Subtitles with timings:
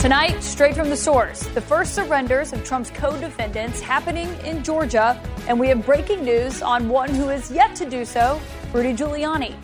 [0.00, 5.20] Tonight, straight from the source, the first surrenders of Trump's co defendants happening in Georgia,
[5.46, 8.40] and we have breaking news on one who is yet to do so
[8.72, 9.54] Rudy Giuliani.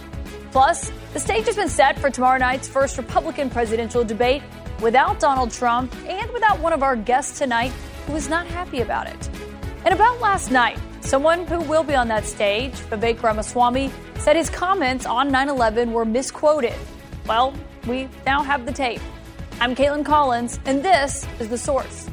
[0.52, 4.42] Plus, the stage has been set for tomorrow night's first Republican presidential debate
[4.82, 7.72] without Donald Trump and without one of our guests tonight
[8.06, 9.30] who is not happy about it.
[9.86, 14.50] And about last night, someone who will be on that stage, Vivek Ramaswamy, said his
[14.50, 16.74] comments on 9 11 were misquoted.
[17.26, 17.54] Well,
[17.86, 19.00] we now have the tape.
[19.58, 22.10] I'm Kaitlan Collins, and this is The Source.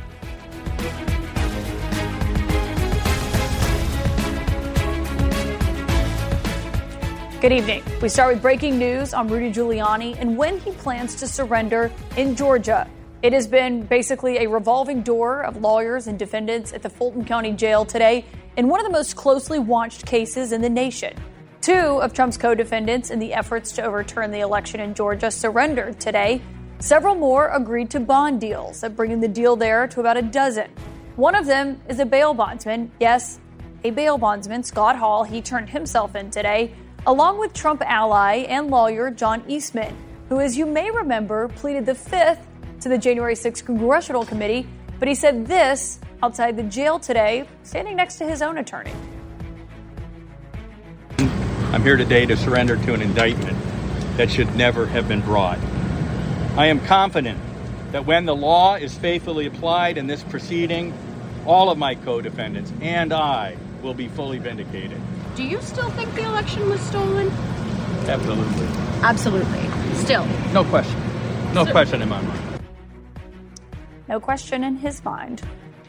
[7.41, 7.83] Good evening.
[8.01, 12.37] We start with breaking news on Rudy Giuliani and when he plans to surrender in
[12.37, 12.89] Georgia.
[13.21, 17.51] It has been basically a revolving door of lawyers and defendants at the Fulton County
[17.51, 18.23] Jail today
[18.55, 21.13] in one of the most closely watched cases in the nation.
[21.59, 25.99] Two of Trump's co defendants in the efforts to overturn the election in Georgia surrendered
[25.99, 26.41] today.
[26.83, 30.69] Several more agreed to bond deals that bring the deal there to about a dozen.
[31.15, 32.91] One of them is a bail bondsman.
[32.99, 33.39] Yes,
[33.85, 35.23] a bail bondsman, Scott Hall.
[35.23, 36.75] He turned himself in today
[37.07, 39.95] along with Trump ally and lawyer John Eastman,
[40.27, 42.45] who, as you may remember, pleaded the fifth
[42.81, 44.67] to the January 6th Congressional Committee.
[44.99, 48.91] But he said this outside the jail today, standing next to his own attorney.
[51.17, 53.57] I'm here today to surrender to an indictment
[54.17, 55.59] that should never have been brought.
[56.55, 57.39] I am confident
[57.93, 60.93] that when the law is faithfully applied in this proceeding,
[61.47, 65.01] all of my co defendants and I will be fully vindicated.
[65.35, 67.31] Do you still think the election was stolen?
[68.05, 68.67] Absolutely.
[69.01, 69.95] Absolutely.
[69.95, 70.27] Still.
[70.53, 71.01] No question.
[71.55, 72.61] No so, question in my mind.
[74.07, 75.41] No question in his mind.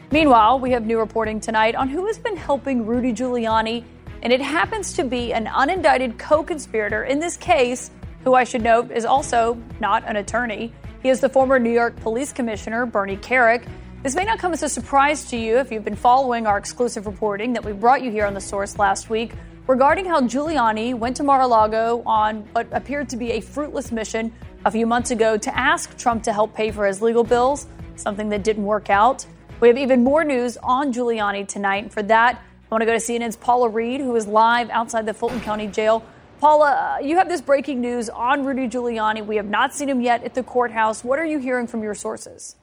[0.09, 3.83] Meanwhile, we have new reporting tonight on who has been helping Rudy Giuliani,
[4.23, 7.91] and it happens to be an unindicted co conspirator in this case,
[8.25, 10.73] who I should note is also not an attorney.
[11.03, 13.67] He is the former New York Police Commissioner, Bernie Kerik.
[14.01, 17.05] This may not come as a surprise to you if you've been following our exclusive
[17.05, 19.33] reporting that we brought you here on The Source last week
[19.67, 23.91] regarding how Giuliani went to Mar a Lago on what appeared to be a fruitless
[23.91, 24.33] mission
[24.65, 28.29] a few months ago to ask Trump to help pay for his legal bills, something
[28.29, 29.23] that didn't work out.
[29.59, 31.83] We have even more news on Giuliani tonight.
[31.83, 35.05] And for that, I want to go to CNN's Paula Reid, who is live outside
[35.05, 36.03] the Fulton County Jail.
[36.45, 39.25] Paula, uh, you have this breaking news on Rudy Giuliani.
[39.25, 41.03] We have not seen him yet at the courthouse.
[41.03, 42.55] What are you hearing from your sources?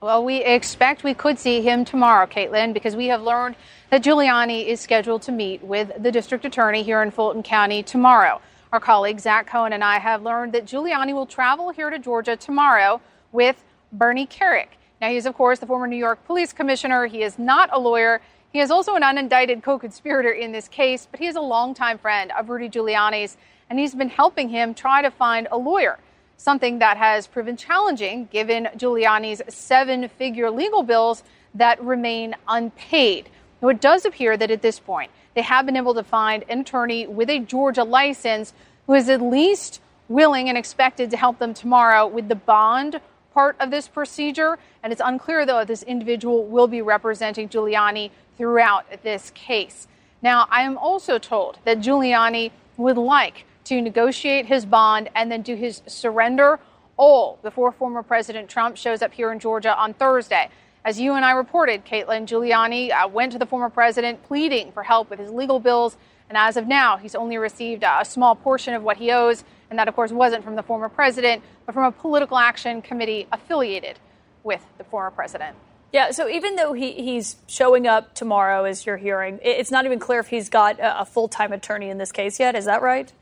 [0.00, 3.54] Well, we expect we could see him tomorrow, Kaitlan, because we have learned
[3.90, 8.40] that Giuliani is scheduled to meet with the district attorney here in Fulton County tomorrow.
[8.72, 12.34] Our colleague Zach Cohen and I have learned that Giuliani will travel here to Georgia
[12.34, 13.00] tomorrow
[13.30, 13.62] with
[13.92, 14.70] Bernie Kerik.
[15.00, 17.06] Now, he is, of course, the former New York police commissioner.
[17.06, 18.20] He is not a lawyer.
[18.54, 21.98] He is also an unindicted co conspirator in this case, but he is a longtime
[21.98, 23.36] friend of Rudy Giuliani's,
[23.68, 25.98] and he's been helping him try to find a lawyer
[26.36, 33.28] something that has proven challenging given Giuliani's seven figure legal bills that remain unpaid.
[33.60, 36.60] Now, it does appear that at this point, they have been able to find an
[36.60, 38.52] attorney with a Georgia license
[38.86, 43.00] who is at least willing and expected to help them tomorrow with the bond
[43.32, 44.58] part of this procedure.
[44.82, 49.86] And it's unclear, though, if this individual will be representing Giuliani throughout this case.
[50.22, 55.42] Now, I am also told that Giuliani would like to negotiate his bond and then
[55.42, 56.58] do his surrender
[56.96, 60.48] all before former President Trump shows up here in Georgia on Thursday.
[60.84, 64.82] As you and I reported, Kaitlan Giuliani uh, went to the former president pleading for
[64.82, 65.96] help with his legal bills.
[66.28, 69.44] And as of now, he's only received a small portion of what he owes.
[69.70, 73.26] And that, of course, wasn't from the former president, but from a political action committee
[73.32, 73.98] affiliated
[74.42, 75.56] with the former president.
[75.94, 80.00] Yeah, so even though he, he's showing up tomorrow, as you're hearing, it's not even
[80.00, 82.56] clear if he's got a, a full time attorney in this case yet.
[82.56, 83.12] Is that right?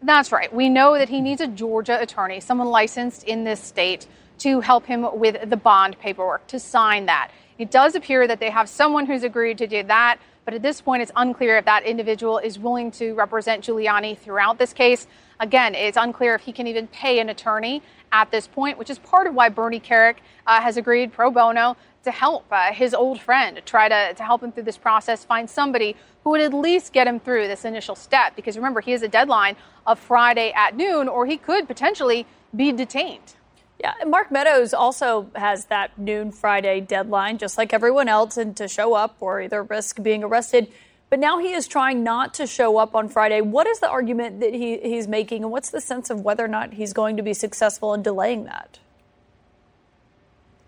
[0.00, 0.50] That's right.
[0.50, 4.06] We know that he needs a Georgia attorney, someone licensed in this state,
[4.38, 7.32] to help him with the bond paperwork, to sign that.
[7.58, 10.80] It does appear that they have someone who's agreed to do that, but at this
[10.80, 15.06] point, it's unclear if that individual is willing to represent Giuliani throughout this case.
[15.38, 18.98] Again, it's unclear if he can even pay an attorney at this point, which is
[18.98, 20.16] part of why Bernie Kerik
[20.46, 24.42] uh, has agreed pro bono to help uh, his old friend, try to, to help
[24.42, 27.94] him through this process, find somebody who would at least get him through this initial
[27.94, 28.34] step.
[28.36, 29.56] Because remember, he has a deadline
[29.86, 32.24] of Friday at noon, or he could potentially
[32.54, 33.34] be detained.
[33.78, 38.68] Yeah, Mark Meadows also has that noon Friday deadline, just like everyone else, and to
[38.68, 40.68] show up or either risk being arrested.
[41.08, 43.40] But now he is trying not to show up on Friday.
[43.40, 46.48] What is the argument that he, he's making, and what's the sense of whether or
[46.48, 48.80] not he's going to be successful in delaying that?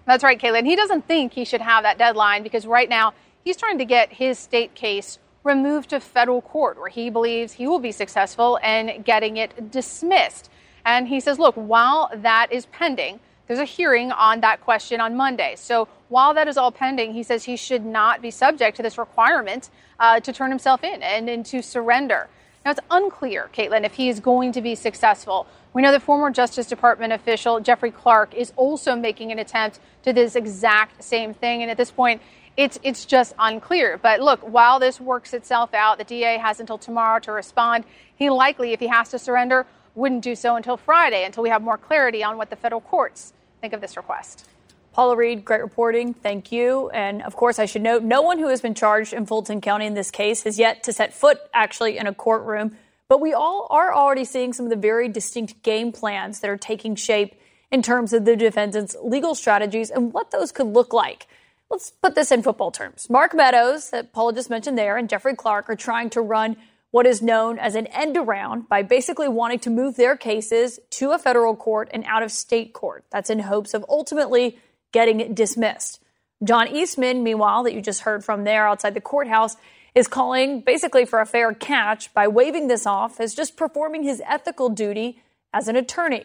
[0.06, 0.64] That's right, Kaitlan.
[0.64, 3.14] He doesn't think he should have that deadline because right now
[3.44, 7.66] he's trying to get his state case removed to federal court where he believes he
[7.66, 10.50] will be successful in getting it dismissed.
[10.84, 15.16] And he says, look, while that is pending, there's a hearing on that question on
[15.16, 15.54] Monday.
[15.56, 18.98] So while that is all pending, he says he should not be subject to this
[18.98, 22.28] requirement uh, to turn himself in and, and to surrender.
[22.64, 25.46] Now, it's unclear, Kaitlan, if he is going to be successful.
[25.72, 30.12] We know that former Justice Department official Jeffrey Clark is also making an attempt to
[30.12, 31.62] this exact same thing.
[31.62, 32.20] And at this point,
[32.56, 33.96] it's, it's just unclear.
[33.96, 37.84] But look, while this works itself out, the DA has until tomorrow to respond.
[38.14, 41.62] He likely, if he has to surrender, wouldn't do so until Friday, until we have
[41.62, 44.48] more clarity on what the federal courts think of this request.
[44.92, 46.12] Paula Reid, great reporting.
[46.14, 46.90] Thank you.
[46.90, 49.86] And of course, I should note no one who has been charged in Fulton County
[49.86, 52.76] in this case has yet to set foot actually in a courtroom.
[53.08, 56.56] But we all are already seeing some of the very distinct game plans that are
[56.56, 57.40] taking shape
[57.70, 61.26] in terms of the defendant's legal strategies and what those could look like.
[61.70, 63.08] Let's put this in football terms.
[63.10, 66.56] Mark Meadows, that Paula just mentioned there, and Jeffrey Clark are trying to run
[66.90, 71.12] what is known as an end around by basically wanting to move their cases to
[71.12, 73.04] a federal court and out of state court.
[73.10, 74.58] That's in hopes of ultimately
[74.92, 76.02] getting it dismissed.
[76.42, 79.56] John Eastman, meanwhile, that you just heard from there outside the courthouse,
[79.94, 84.22] is calling basically for a fair catch by waving this off as just performing his
[84.24, 85.20] ethical duty
[85.52, 86.24] as an attorney.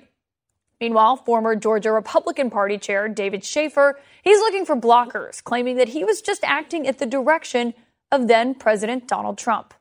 [0.80, 6.04] Meanwhile, former Georgia Republican Party Chair David Shafer, he's looking for blockers, claiming that he
[6.04, 7.74] was just acting at the direction
[8.12, 9.74] of then President Donald Trump.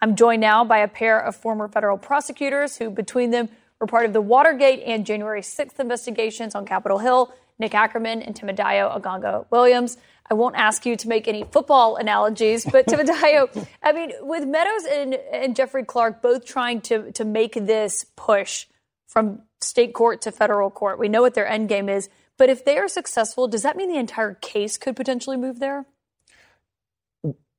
[0.00, 3.48] I'm joined now by a pair of former federal prosecutors who, between them,
[3.80, 8.34] were part of the Watergate and January 6th investigations on Capitol Hill, Nick Ackerman and
[8.34, 9.96] Temidayo Aganga-Williams.
[10.30, 14.84] I won't ask you to make any football analogies, but Timodayo, I mean, with Meadows
[14.84, 18.66] and, and Jeffrey Clark both trying to, to make this push
[19.06, 22.08] from state court to federal court, we know what their end game is.
[22.36, 25.86] But if they are successful, does that mean the entire case could potentially move there?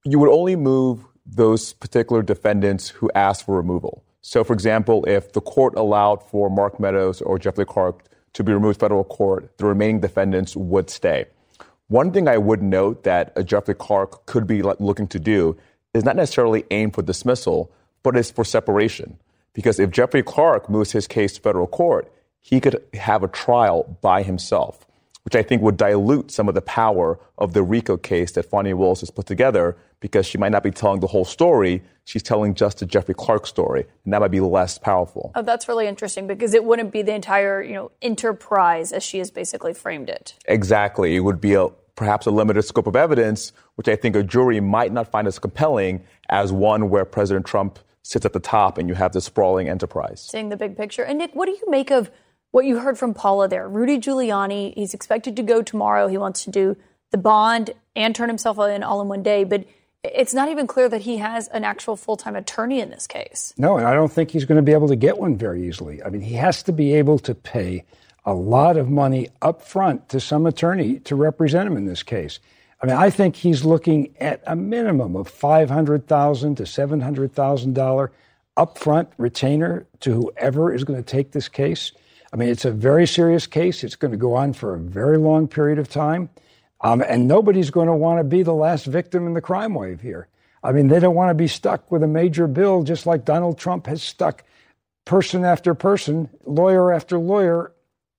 [0.05, 1.03] You would only move
[1.35, 4.03] those particular defendants who asked for removal.
[4.21, 8.03] So, for example, if the court allowed for Mark Meadows or Jeffrey Clark
[8.33, 11.25] to be removed federal court, the remaining defendants would stay.
[11.87, 15.57] One thing I would note that a Jeffrey Clark could be looking to do
[15.93, 17.71] is not necessarily aim for dismissal,
[18.03, 19.17] but is for separation.
[19.53, 23.97] Because if Jeffrey Clark moves his case to federal court, he could have a trial
[24.01, 24.85] by himself
[25.29, 28.73] which I think would dilute some of the power of the RICO case that Fani
[28.73, 31.83] Willis has put together because she might not be telling the whole story.
[32.03, 35.31] She's telling just the Jeffrey Clark story, and that might be less powerful.
[35.35, 39.19] Oh, that's really interesting because it wouldn't be the entire, you know, enterprise as she
[39.19, 40.33] has basically framed it.
[40.45, 41.15] Exactly.
[41.15, 44.59] It would be a, perhaps a limited scope of evidence, which I think a jury
[44.59, 48.89] might not find as compelling as one where President Trump sits at the top and
[48.89, 50.27] you have this sprawling enterprise.
[50.27, 51.03] Seeing the big picture.
[51.03, 52.09] And Nick, what do you make of
[52.51, 53.67] what you heard from Paula there.
[53.67, 56.07] Rudy Giuliani, he's expected to go tomorrow.
[56.07, 56.75] He wants to do
[57.11, 59.65] the bond and turn himself in all in one day, but
[60.03, 63.53] it's not even clear that he has an actual full time attorney in this case.
[63.57, 66.01] No, and I don't think he's going to be able to get one very easily.
[66.03, 67.83] I mean, he has to be able to pay
[68.25, 72.39] a lot of money up front to some attorney to represent him in this case.
[72.81, 77.01] I mean, I think he's looking at a minimum of five hundred thousand to seven
[77.01, 78.11] hundred thousand dollar
[78.57, 81.91] upfront retainer to whoever is going to take this case.
[82.31, 83.83] I mean, it's a very serious case.
[83.83, 86.29] It's going to go on for a very long period of time.
[86.81, 90.01] Um, and nobody's going to want to be the last victim in the crime wave
[90.01, 90.27] here.
[90.63, 93.57] I mean, they don't want to be stuck with a major bill just like Donald
[93.57, 94.43] Trump has stuck
[95.05, 97.71] person after person, lawyer after lawyer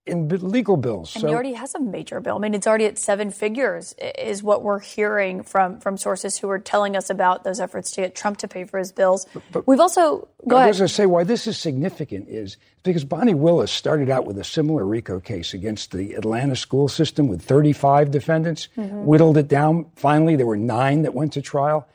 [0.06, 1.14] in legal bills.
[1.14, 2.36] And so, he already has a major bill.
[2.36, 6.48] I mean, it's already at seven figures, is what we're hearing from from sources who
[6.48, 9.26] are telling us about those efforts to get Trump to pay for his bills.
[9.32, 13.04] But, but We've also go I was to say why this is significant is because
[13.04, 17.42] Fani Willis started out with a similar RICO case against the Atlanta school system with
[17.42, 19.04] 35 defendants, mm-hmm.
[19.04, 19.86] whittled it down.
[19.96, 21.86] Finally, there were nine that went to trial.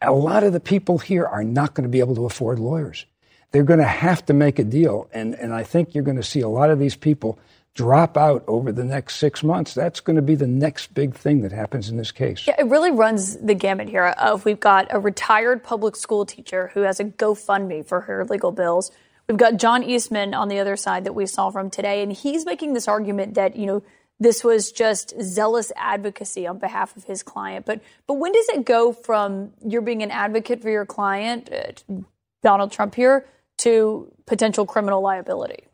[0.00, 3.04] A lot of the people here are not going to be able to afford lawyers
[3.52, 5.08] they're going to have to make a deal.
[5.12, 7.38] And, and I think you're going to see a lot of these people
[7.74, 9.74] drop out over the next six months.
[9.74, 12.46] That's going to be the next big thing that happens in this case.
[12.46, 16.70] Yeah, it really runs the gamut here of we've got a retired public school teacher
[16.74, 18.90] who has a GoFundMe for her legal bills.
[19.28, 22.44] We've got John Eastman on the other side that we saw from today, and he's
[22.44, 23.82] making this argument that, you know,
[24.20, 27.66] this was just zealous advocacy on behalf of his client.
[27.66, 31.94] But but when does it go from you're being an advocate for your client, uh,
[32.42, 33.26] Donald Trump here,
[33.58, 35.64] to potential criminal liability?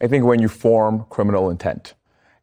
[0.00, 1.94] I think when you form criminal intent.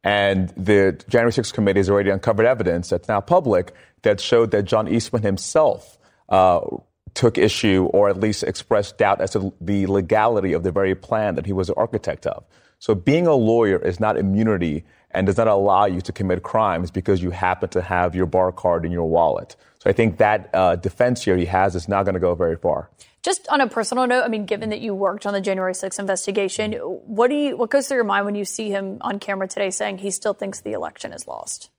[0.03, 4.63] And the January 6th committee has already uncovered evidence that's now public that showed that
[4.63, 5.97] John Eastman himself
[6.29, 6.61] uh,
[7.13, 11.35] took issue or at least expressed doubt as to the legality of the very plan
[11.35, 12.45] that he was the architect of.
[12.79, 16.91] So being a lawyer is not immunity and does not allow you to commit crimes
[16.91, 19.57] because you happen to have your bar card in your wallet.
[19.79, 22.55] So I think that uh, defense here he has is not going to go very
[22.55, 22.89] far.
[23.21, 25.99] Just on a personal note, I mean, given that you worked on the January 6th
[25.99, 29.47] investigation, what do you what goes through your mind when you see him on camera
[29.47, 31.69] today saying he still thinks the election is lost?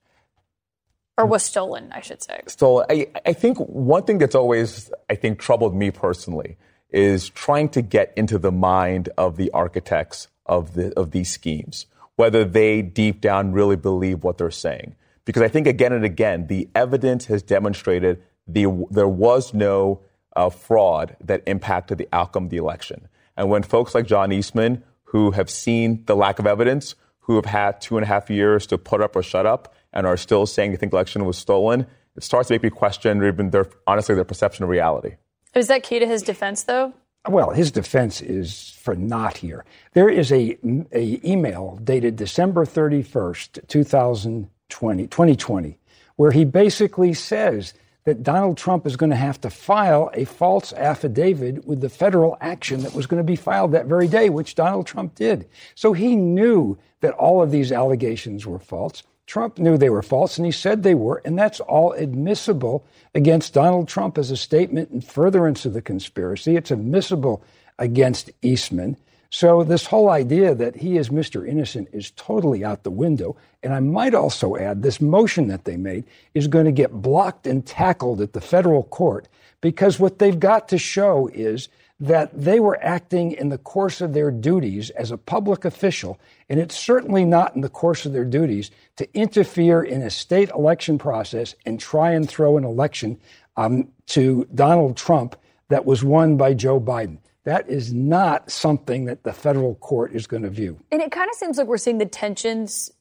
[1.17, 2.41] Or was stolen, I should say.
[2.47, 6.57] So I, I think one thing that's always, I think, troubled me personally
[6.89, 11.85] is trying to get into the mind of the architects of the of these schemes
[12.21, 14.95] whether they deep down really believe what they're saying.
[15.25, 20.01] Because I think again and again, the evidence has demonstrated the, there was no
[20.35, 23.07] uh, fraud that impacted the outcome of the election.
[23.37, 27.45] And when folks like John Eastman, who have seen the lack of evidence, who have
[27.45, 30.45] had two and a half years to put up or shut up, and are still
[30.45, 31.85] saying they think the election was stolen,
[32.15, 35.15] it starts to make me question even their, honestly, their perception of reality.
[35.53, 36.93] Is that key to his defense, though?
[37.27, 39.63] Well, his defense is for not here.
[39.93, 40.57] There is a,
[40.91, 45.77] a email dated December 31st, 2020, 2020,
[46.15, 47.73] where he basically says
[48.03, 52.37] that Donald Trump is going to have to file a false affidavit with the federal
[52.41, 55.47] action that was going to be filed that very day, which Donald Trump did.
[55.75, 59.03] So he knew that all of these allegations were false.
[59.27, 63.53] Trump knew they were false, and he said they were, and that's all admissible against
[63.53, 66.55] Donald Trump as a statement in furtherance of the conspiracy.
[66.55, 67.43] It's admissible
[67.79, 68.97] against Eastman.
[69.33, 71.47] So this whole idea that he is Mr.
[71.47, 73.37] Innocent is totally out the window.
[73.63, 77.47] And I might also add this motion that they made is going to get blocked
[77.47, 79.29] and tackled at the federal court
[79.61, 81.69] because what they've got to show is
[82.01, 86.19] that they were acting in the course of their duties as a public official,
[86.49, 90.49] and it's certainly not in the course of their duties to interfere in a state
[90.49, 93.19] election process and try and throw an election
[93.55, 95.35] um, to Donald Trump
[95.69, 97.19] that was won by Joe Biden.
[97.43, 100.79] That is not something that the federal court is going to view.
[100.91, 102.91] And it kind of seems like we're seeing the tensions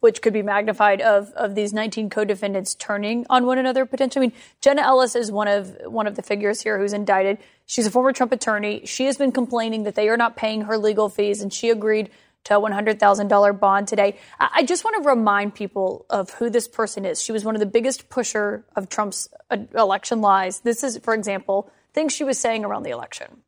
[0.00, 4.26] which could be magnified of of these 19 co-defendants turning on one another potentially.
[4.26, 7.38] I mean, Jenna Ellis is one of one of the figures here who's indicted.
[7.64, 8.84] She's a former Trump attorney.
[8.84, 12.10] She has been complaining that they are not paying her legal fees, and she agreed
[12.44, 14.16] to a $100,000 bond today.
[14.38, 17.20] I just want to remind people of who this person is.
[17.20, 20.60] She was one of the biggest pusher of Trump's uh, election lies.
[20.60, 23.42] This is, for example, things she was saying around the election.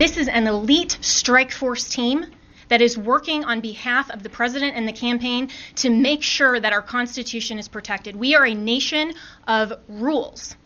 [0.00, 2.24] This is an elite strike force team
[2.68, 6.72] that is working on behalf of the president and the campaign to make sure that
[6.72, 8.16] our Constitution is protected.
[8.16, 9.12] We are a nation
[9.46, 10.56] of rules,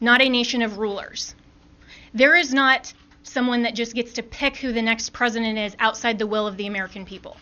[0.00, 1.34] not a nation of rulers.
[2.14, 6.18] There is not someone that just gets to pick who the next president is outside
[6.18, 7.36] the will of the American people.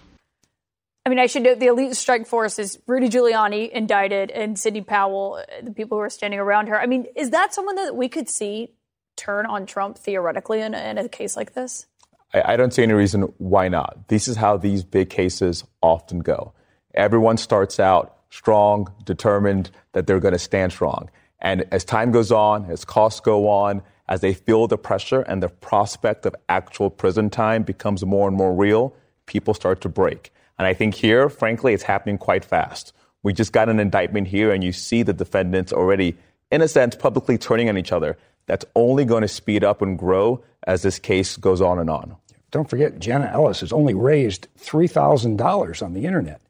[1.06, 4.82] I mean, I should note the elite strike force is Rudy Giuliani indicted and Sidney
[4.82, 6.80] Powell, the people who are standing around her.
[6.80, 8.72] I mean, is that someone that we could see
[9.18, 11.86] turn on Trump theoretically in, in a case like this?
[12.32, 14.08] I, I don't see any reason why not.
[14.08, 16.52] This is how these big cases often go.
[16.94, 21.10] Everyone starts out strong, determined that they're going to stand strong.
[21.40, 25.42] And as time goes on, as costs go on, as they feel the pressure and
[25.42, 28.94] the prospect of actual prison time becomes more and more real,
[29.26, 30.32] people start to break.
[30.58, 32.92] And I think here, frankly, it's happening quite fast.
[33.22, 36.16] We just got an indictment here, and you see the defendants already,
[36.50, 38.16] in a sense, publicly turning on each other.
[38.48, 42.16] That's only going to speed up and grow as this case goes on and on.
[42.50, 46.40] Don't forget, Jenna Ellis has only raised $3,000 on the internet.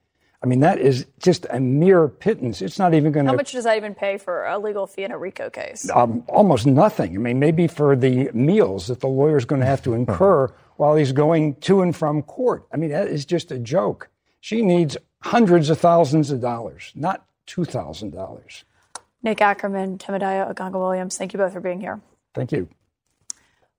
[0.41, 2.63] I mean, that is just a mere pittance.
[2.63, 3.33] It's not even going to.
[3.33, 5.91] How much does that even pay for a legal fee in a RICO case?
[5.91, 7.17] Um, almost nothing.
[7.17, 10.47] I mean, maybe for the meals that the lawyer is going to have to incur
[10.77, 12.65] while he's going to and from court.
[12.73, 14.09] I mean, that is just a joke.
[14.41, 18.63] She needs hundreds of thousands of dollars, not $2,000.
[19.29, 22.01] Nick Ackerman, Temidayo Aganga-Williams, thank you both for being here.
[22.35, 22.67] Thank you.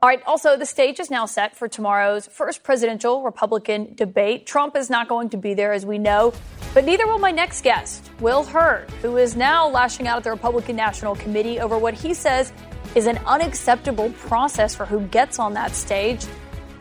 [0.01, 0.21] All right.
[0.25, 4.45] Also, the stage is now set for tomorrow's first presidential Republican debate.
[4.45, 6.33] Trump is not going to be there, as we know,
[6.73, 10.29] but neither will my next guest, Will Hurd, who is now lashing out at the
[10.29, 12.53] Republican National Committee over what he says
[12.95, 16.25] is an unacceptable process for who gets on that stage.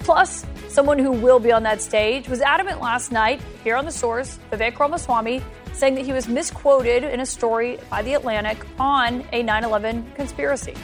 [0.00, 3.92] Plus, someone who will be on that stage was adamant last night here on the
[3.92, 9.24] source, Vivek Ramaswamy, saying that he was misquoted in a story by The Atlantic on
[9.32, 10.74] a 9 11 conspiracy.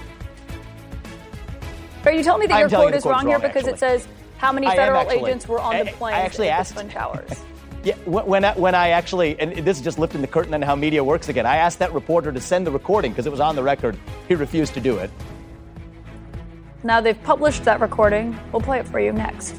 [2.04, 3.72] Are you telling me that your quote is wrong, wrong, here because actually.
[3.72, 7.30] it says how many federal agents were on the plane at the Twin Towers?
[7.84, 10.74] Yeah, when I, when I actually, and this is just lifting the curtain on how
[10.74, 13.56] media works again, I asked that reporter to send the recording because it was on
[13.56, 13.98] the record.
[14.26, 15.10] He refused to do it.
[16.84, 18.38] Now they've published that recording.
[18.52, 19.58] We'll play it for you next.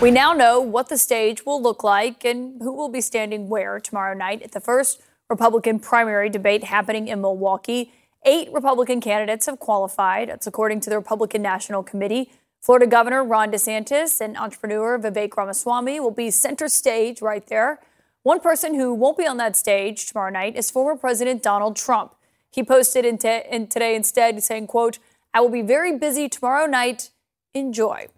[0.00, 3.80] We now know what the stage will look like and who will be standing where
[3.80, 7.92] tomorrow night at the first Republican primary debate happening in Milwaukee.
[8.24, 10.30] Eight Republican candidates have qualified.
[10.30, 12.30] That's according to the Republican National Committee.
[12.62, 17.80] Florida Governor Ron DeSantis and entrepreneur Vivek Ramaswamy will be center stage right there.
[18.26, 22.16] One person who won't be on that stage tomorrow night is former President Donald Trump.
[22.50, 24.98] He posted in, in today instead saying, quote,
[25.32, 27.10] I will be very busy tomorrow night.
[27.54, 28.08] Enjoy.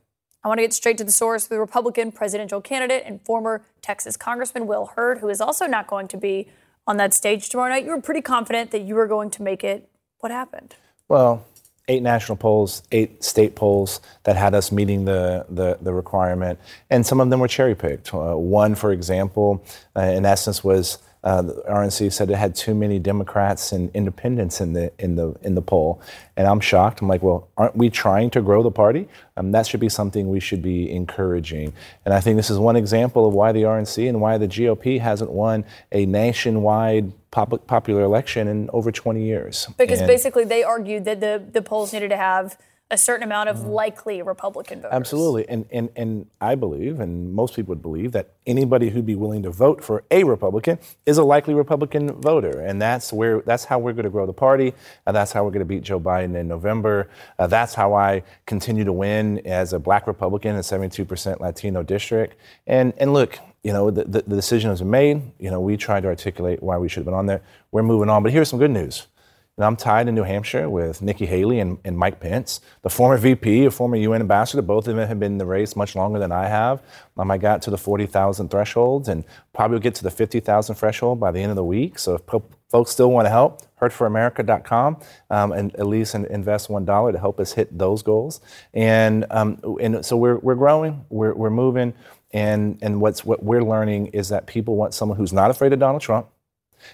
[0.43, 3.67] I want to get straight to the source with the Republican presidential candidate and former
[3.83, 6.49] Texas Congressman Will Hurd, who is also not going to be
[6.87, 7.85] on that stage tomorrow night.
[7.85, 10.75] You were pretty confident that you were going to make it what happened?
[11.09, 11.45] Well,
[11.89, 16.59] eight national polls, eight state polls that had us meeting the, the, the requirement,
[16.91, 18.15] and some of them were cherry picked.
[18.15, 19.65] Uh, one, for example,
[19.97, 24.61] uh, in essence, was uh, the RNC said it had too many Democrats and independents
[24.61, 26.01] in the in the in the poll,
[26.37, 27.01] and I'm shocked.
[27.01, 29.09] I'm like, well, aren't we trying to grow the party?
[29.37, 31.73] Um, that should be something we should be encouraging.
[32.05, 35.01] And I think this is one example of why the RNC and why the GOP
[35.01, 39.69] hasn't won a nationwide pop- popular election in over 20 years.
[39.77, 42.57] Because and basically, they argued that the the polls needed to have
[42.91, 43.69] a certain amount of mm-hmm.
[43.69, 44.95] likely Republican voters.
[44.95, 45.47] Absolutely.
[45.49, 49.43] And, and, and I believe, and most people would believe, that anybody who'd be willing
[49.43, 52.61] to vote for a Republican is a likely Republican voter.
[52.61, 54.73] And that's where that's how we're going to grow the party.
[55.07, 57.11] Uh, that's how we're going to beat Joe Biden in November.
[57.39, 61.83] Uh, that's how I continue to win as a black Republican in a 72% Latino
[61.83, 62.37] district.
[62.67, 65.21] And, and look, you know, the, the, the decision was made.
[65.39, 67.43] You know, we tried to articulate why we should have been on there.
[67.71, 68.23] We're moving on.
[68.23, 69.09] But here's some good news.
[69.59, 73.17] And I'm tied in New Hampshire with Nikki Haley and, and, Mike Pence, the former
[73.17, 74.63] VP, a former UN ambassador.
[74.63, 76.81] Both of them have been in the race much longer than I have.
[77.17, 81.19] Um, I got to the 40,000 thresholds and probably will get to the 50,000 threshold
[81.19, 81.99] by the end of the week.
[81.99, 85.01] So if po- folks still want to help, hurdforamerica.com
[85.31, 88.41] um, and at least invest $1 to help us hit those goals.
[88.75, 91.95] And, um, and so we're, we're growing, we're, we're moving.
[92.31, 95.81] And, and what's, what we're learning is that people want someone who's not afraid of
[95.81, 96.29] Donald Trump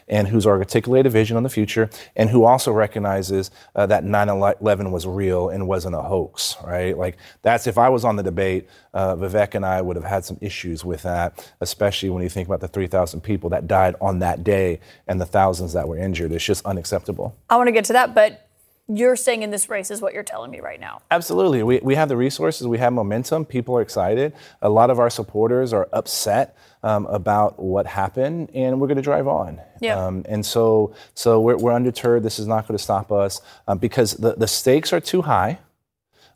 [0.08, 4.90] and who's articulated a vision on the future, and who also recognizes uh, that 9/11
[4.90, 6.96] was real and wasn't a hoax, right?
[6.96, 10.24] Like that's if I was on the debate, uh, Vivek and I would have had
[10.24, 14.20] some issues with that, especially when you think about the 3,000 people that died on
[14.20, 16.32] that day and the thousands that were injured.
[16.32, 17.36] It's just unacceptable.
[17.50, 18.48] I want to get to that, but
[18.86, 21.00] you're saying in this race is what you're telling me right now.
[21.10, 21.62] Absolutely.
[21.62, 24.34] We, we have the resources, we have momentum, people are excited.
[24.60, 29.02] A lot of our supporters are upset um, about what happened, and we're going to
[29.02, 29.60] drive on.
[29.80, 30.04] Yeah.
[30.04, 32.22] Um, and so, so we're, we're undeterred.
[32.22, 35.58] This is not going to stop us um, because the, the stakes are too high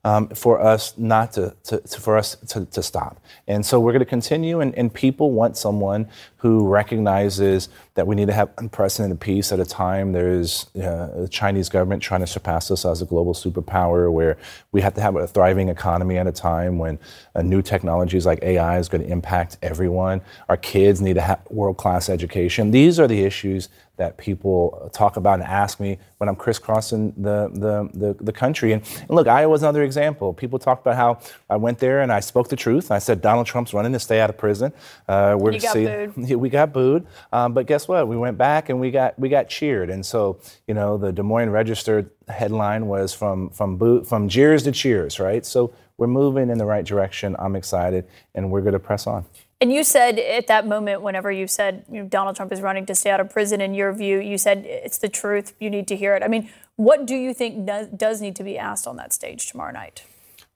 [0.09, 3.21] um, for us not to, to, to for us to, to, stop.
[3.47, 8.16] And so we're going to continue, and, and, people want someone who recognizes that we
[8.16, 12.27] need to have unprecedented peace at a time there's uh, the Chinese government trying to
[12.27, 14.38] surpass us as a global superpower, where
[14.73, 16.99] we have to have a thriving economy at a time when
[17.35, 20.23] uh, new technologies like AI is going to impact everyone.
[20.49, 22.71] Our kids need to have world class education.
[22.71, 27.50] These are the issues that people talk about and ask me when I'm crisscrossing the,
[27.52, 28.72] the, the, the country.
[28.72, 30.32] And, and, look, Iowa's another example.
[30.32, 31.18] People talk about how
[31.50, 32.90] I went there and I spoke the truth.
[32.90, 34.72] I said Donald Trump's running to stay out of prison.
[35.06, 36.30] Uh, we're you got see, booed.
[36.38, 37.06] We got booed.
[37.32, 38.08] Um, but guess what?
[38.08, 39.90] We went back and we got we got cheered.
[39.90, 44.62] And so, you know, the Des Moines Register headline was from from boo, from jeers
[44.62, 45.44] to cheers, right?
[45.44, 47.34] So we're moving in the right direction.
[47.38, 49.26] I'm excited, and we're going to press on.
[49.61, 52.87] And you said at that moment, whenever you said you know, Donald Trump is running
[52.87, 55.55] to stay out of prison, in your view, you said it's the truth.
[55.59, 56.23] You need to hear it.
[56.23, 59.73] I mean, what do you think does need to be asked on that stage tomorrow
[59.73, 60.05] night?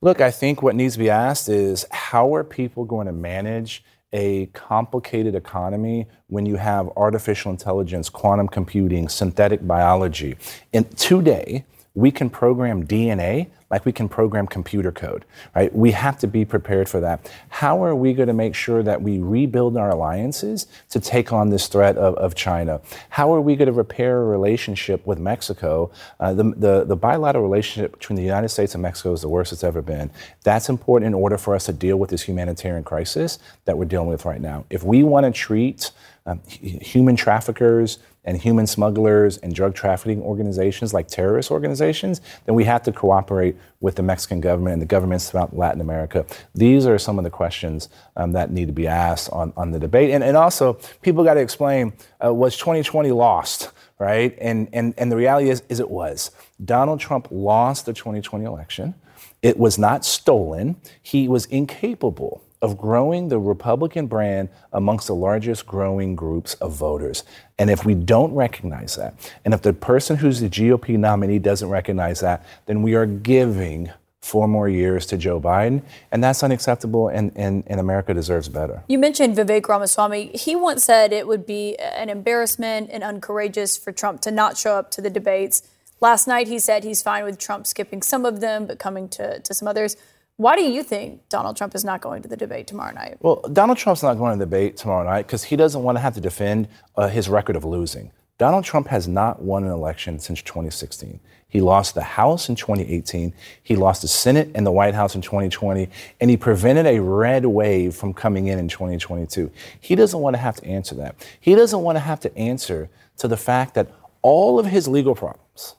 [0.00, 3.84] Look, I think what needs to be asked is how are people going to manage
[4.12, 10.36] a complicated economy when you have artificial intelligence, quantum computing, synthetic biology?
[10.72, 15.24] And today, we can program DNA like we can program computer code,
[15.56, 15.74] right?
[15.74, 17.32] We have to be prepared for that.
[17.48, 21.48] How are we going to make sure that we rebuild our alliances to take on
[21.48, 22.82] this threat of, of China?
[23.08, 25.90] How are we going to repair a relationship with Mexico?
[26.20, 29.52] Uh, the, the, the bilateral relationship between the United States and Mexico is the worst
[29.52, 30.10] it's ever been.
[30.44, 34.08] That's important in order for us to deal with this humanitarian crisis that we're dealing
[34.08, 34.66] with right now.
[34.68, 35.92] If we want to treat
[36.26, 42.64] um, human traffickers, and human smugglers and drug trafficking organizations like terrorist organizations, then we
[42.64, 46.24] have to cooperate with the Mexican government and the governments throughout Latin America.
[46.54, 49.78] These are some of the questions um, that need to be asked on, on the
[49.78, 50.10] debate.
[50.10, 51.92] And, and also, people got to explain
[52.24, 53.72] uh, was 2020 lost?
[54.02, 54.36] right?
[54.40, 56.32] And, and, and the reality is, is it was.
[56.64, 58.96] Donald Trump lost the 2020 election.
[59.42, 60.74] It was not stolen.
[61.00, 67.24] He was incapable of growing the Republican brand amongst the largest growing groups of voters.
[67.58, 71.68] And if we don't recognize that, and if the person who's the GOP nominee doesn't
[71.68, 77.08] recognize that, then we are giving four more years to Joe Biden, and that's unacceptable,
[77.08, 78.84] and, and, and America deserves better.
[78.86, 80.30] You mentioned Vivek Ramaswamy.
[80.34, 84.76] He once said it would be an embarrassment and uncourageous for Trump to not show
[84.76, 85.62] up to the debates.
[86.00, 89.40] Last night, he said he's fine with Trump skipping some of them, but coming to,
[89.40, 89.96] to some others.
[90.36, 93.18] Why do you think Donald Trump is not going to the debate tomorrow night?
[93.20, 96.00] Well, Donald Trump's not going to the debate tomorrow night because he doesn't want to
[96.00, 98.10] have to defend uh, his record of losing.
[98.38, 101.20] Donald Trump has not won an election since 2016.
[101.48, 103.34] He lost the House in 2018.
[103.62, 105.88] He lost the Senate and the White House in 2020.
[106.20, 109.50] And he prevented a red wave from coming in in 2022.
[109.80, 111.14] He doesn't want to have to answer that.
[111.38, 113.92] He doesn't want to have to answer to the fact that
[114.22, 115.76] all of his legal problems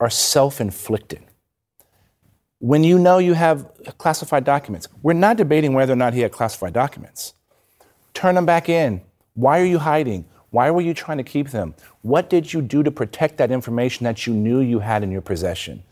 [0.00, 1.24] are self inflicted.
[2.62, 6.30] When you know you have classified documents, we're not debating whether or not he had
[6.30, 7.34] classified documents.
[8.14, 9.00] Turn them back in.
[9.34, 10.26] Why are you hiding?
[10.50, 11.74] Why were you trying to keep them?
[12.02, 15.22] What did you do to protect that information that you knew you had in your
[15.22, 15.82] possession?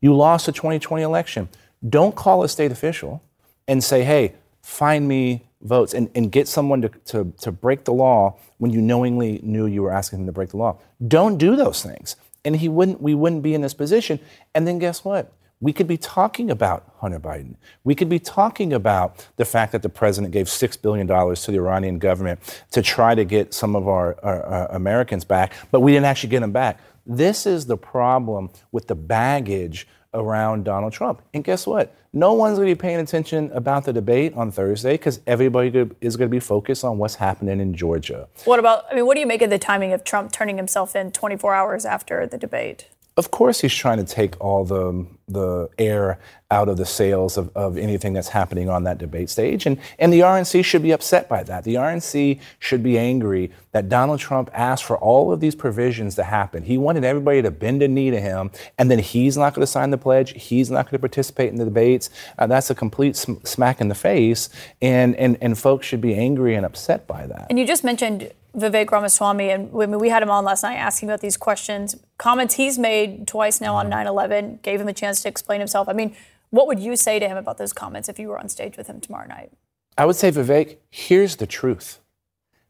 [0.00, 1.48] You lost the 2020 election.
[1.88, 3.24] Don't call a state official
[3.66, 7.92] and say, hey, find me votes and, and get someone to, to, to break the
[7.92, 10.78] law when you knowingly knew you were asking them to break the law.
[11.08, 12.14] Don't do those things.
[12.44, 14.20] And he wouldn't, we wouldn't be in this position.
[14.54, 15.32] And then guess what?
[15.60, 17.56] We could be talking about Hunter Biden.
[17.84, 21.58] We could be talking about the fact that the president gave $6 billion to the
[21.58, 25.92] Iranian government to try to get some of our, our, our, Americans back, but we
[25.92, 26.80] didn't actually get them back.
[27.06, 31.22] This is the problem with the baggage around Donald Trump.
[31.34, 31.94] And guess what?
[32.12, 35.68] No one's going to be paying attention about the debate on Thursday because everybody
[36.00, 38.28] is going to be focused on what's happening in Georgia.
[38.44, 40.96] What about, I mean, what do you make of the timing of Trump turning himself
[40.96, 42.88] in 24 hours after the debate?
[43.16, 46.18] Of course, he's trying to take all the the air
[46.50, 49.66] out of the sails of, of anything that's happening on that debate stage.
[49.66, 51.64] And, and the RNC should be upset by that.
[51.64, 56.24] The RNC should be angry that Donald Trump asked for all of these provisions to
[56.24, 56.64] happen.
[56.64, 59.66] He wanted everybody to bend a knee to him, and then he's not going to
[59.66, 60.32] sign the pledge.
[60.42, 62.10] He's not going to participate in the debates.
[62.36, 64.48] Uh, that's a complete sm- smack in the face.
[64.82, 67.46] And, and, and folks should be angry and upset by that.
[67.48, 71.20] And you just mentioned Vivek Ramaswamy, and we had him on last night asking about
[71.20, 71.96] these questions.
[72.18, 75.88] Comments he's made twice now on 9 11, gave him a chance to explain himself.
[75.88, 76.16] I mean,
[76.50, 78.86] what would you say to him about those comments if you were on stage with
[78.86, 79.52] him tomorrow night?
[79.96, 82.00] I would say, Vivek, here's the truth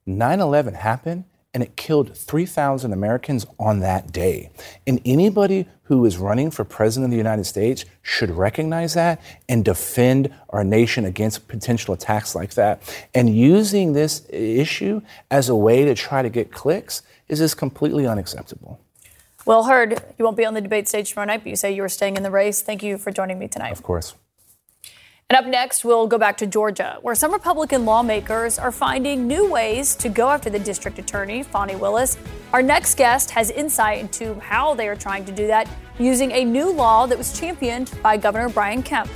[0.07, 4.51] 9 11 happened and it killed 3,000 Americans on that day.
[4.87, 9.65] And anybody who is running for president of the United States should recognize that and
[9.65, 12.81] defend our nation against potential attacks like that.
[13.15, 18.07] And using this issue as a way to try to get clicks is just completely
[18.07, 18.81] unacceptable.
[19.51, 21.83] Will, Hurd, you won't be on the debate stage tomorrow night, but you say you
[21.83, 22.63] are staying in the race.
[22.63, 23.73] Thank you for joining me tonight.
[23.73, 24.15] Of course.
[25.29, 29.51] And up next, we'll go back to Georgia, where some Republican lawmakers are finding new
[29.51, 32.17] ways to go after the district attorney, Fani Willis.
[32.53, 36.45] Our next guest has insight into how they are trying to do that using a
[36.45, 39.11] new law that was championed by Governor Brian Kemp.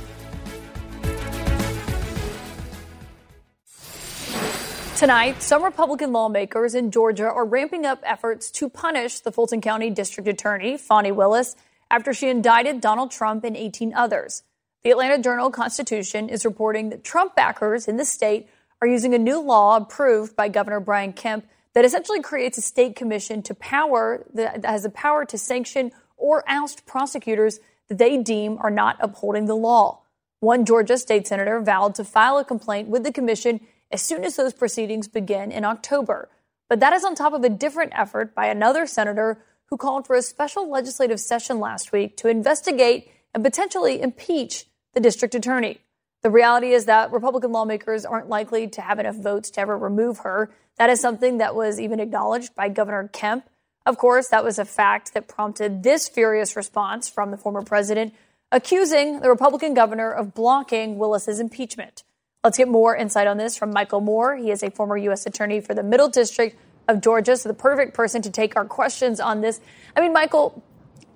[4.97, 9.89] Tonight, some Republican lawmakers in Georgia are ramping up efforts to punish the Fulton County
[9.89, 11.57] District Attorney, Fani Willis,
[11.91, 14.43] after she indicted Donald Trump and 18 others.
[14.85, 18.47] The Atlanta Journal Constitution is reporting that Trump backers in the state
[18.81, 22.95] are using a new law approved by Governor Brian Kemp that essentially creates a state
[22.95, 28.57] commission to power that has the power to sanction or oust prosecutors that they deem
[28.61, 30.03] are not upholding the law.
[30.39, 33.59] One Georgia state senator vowed to file a complaint with the commission
[33.91, 36.29] as soon as those proceedings begin in October.
[36.69, 40.15] But that is on top of a different effort by another senator who called for
[40.15, 45.79] a special legislative session last week to investigate and potentially impeach the district attorney.
[46.21, 50.19] The reality is that Republican lawmakers aren't likely to have enough votes to ever remove
[50.19, 50.49] her.
[50.77, 53.47] That is something that was even acknowledged by Governor Kemp.
[53.85, 58.15] Of course, that was a fact that prompted this furious response from the former president,
[58.51, 62.03] accusing the Republican governor of blocking Willis's impeachment.
[62.45, 64.35] Let's get more insight on this from Michael Moore.
[64.35, 65.25] He is a former U.S.
[65.25, 66.55] attorney for the Middle District
[66.87, 69.59] of Georgia, so the perfect person to take our questions on this.
[69.95, 70.61] I mean, Michael,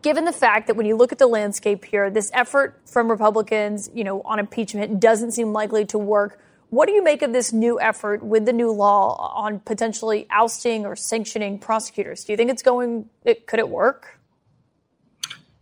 [0.01, 3.91] given the fact that when you look at the landscape here, this effort from Republicans,
[3.93, 6.41] you know, on impeachment doesn't seem likely to work.
[6.71, 10.87] What do you make of this new effort with the new law on potentially ousting
[10.87, 12.23] or sanctioning prosecutors?
[12.23, 13.07] Do you think it's going?
[13.23, 14.17] It, could it work?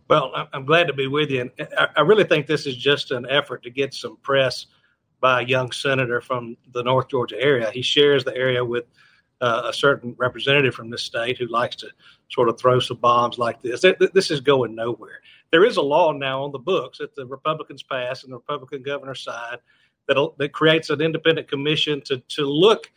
[0.08, 1.50] Well, I'm glad to be with you.
[1.58, 4.64] And I really think this is just an effort to get some press
[5.20, 7.70] by a young senator from the North Georgia area.
[7.70, 8.84] He shares the area with
[9.40, 11.88] uh, a certain representative from this state who likes to
[12.30, 13.84] sort of throw some bombs like this.
[14.12, 15.20] This is going nowhere.
[15.50, 18.82] There is a law now on the books that the Republicans pass and the Republican
[18.82, 19.60] governor signed
[20.08, 22.90] that that creates an independent commission to to look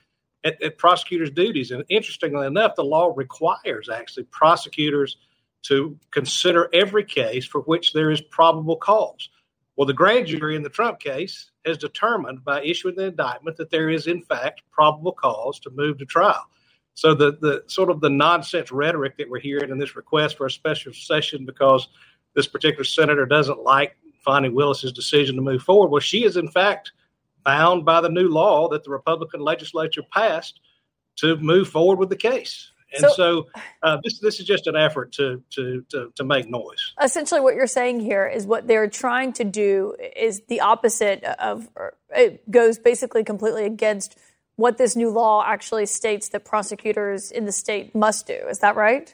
[0.43, 1.71] at, at prosecutors' duties.
[1.71, 5.17] And interestingly enough, the law requires actually prosecutors
[5.63, 9.29] to consider every case for which there is probable cause.
[9.81, 13.71] Well, the grand jury in the Trump case has determined by issuing the indictment that
[13.71, 16.45] there is, in fact, probable cause to move to trial.
[16.93, 20.45] So the the sort of the nonsense rhetoric that we're hearing in this request for
[20.45, 21.87] a special session because
[22.35, 25.89] this particular senator doesn't like Fani Willis's decision to move forward.
[25.89, 26.91] Well, she is in fact
[27.43, 30.59] bound by the new law that the Republican legislature passed
[31.15, 32.69] to move forward with the case.
[32.93, 33.47] And so, so
[33.83, 36.93] uh, this this is just an effort to, to to to make noise.
[37.01, 41.69] Essentially, what you're saying here is what they're trying to do is the opposite of.
[42.13, 44.17] It goes basically completely against
[44.57, 48.33] what this new law actually states that prosecutors in the state must do.
[48.49, 49.13] Is that right?